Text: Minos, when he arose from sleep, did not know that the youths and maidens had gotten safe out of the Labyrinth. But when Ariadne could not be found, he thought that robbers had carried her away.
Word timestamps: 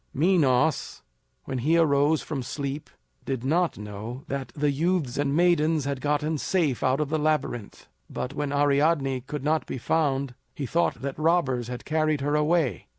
Minos, 0.15 1.03
when 1.43 1.59
he 1.59 1.77
arose 1.77 2.23
from 2.23 2.41
sleep, 2.41 2.89
did 3.23 3.43
not 3.43 3.77
know 3.77 4.23
that 4.27 4.51
the 4.55 4.71
youths 4.71 5.15
and 5.19 5.35
maidens 5.35 5.85
had 5.85 6.01
gotten 6.01 6.39
safe 6.39 6.81
out 6.81 6.99
of 6.99 7.09
the 7.09 7.19
Labyrinth. 7.19 7.85
But 8.09 8.33
when 8.33 8.51
Ariadne 8.51 9.21
could 9.21 9.43
not 9.43 9.67
be 9.67 9.77
found, 9.77 10.33
he 10.55 10.65
thought 10.65 11.03
that 11.03 11.19
robbers 11.19 11.67
had 11.67 11.85
carried 11.85 12.21
her 12.21 12.33
away. 12.35 12.87